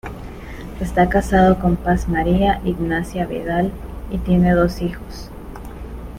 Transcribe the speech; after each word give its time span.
Está 0.79 1.09
casado 1.09 1.59
con 1.59 1.75
Paz 1.75 2.07
María 2.09 2.59
Ignacia 2.65 3.27
Vidal 3.27 3.71
y 4.09 4.17
tiene 4.17 4.53
dos 4.53 4.81
hijos. 4.81 5.29